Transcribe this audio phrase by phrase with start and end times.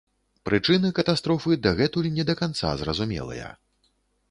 [0.47, 3.55] Прычыны катастрофы дагэтуль не да канца зразумелыя.